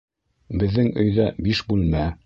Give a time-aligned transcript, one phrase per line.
[0.63, 2.09] Беҙҙең өйҙә биш бүлмә